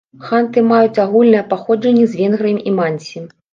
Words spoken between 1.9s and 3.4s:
з венграмі і мансі.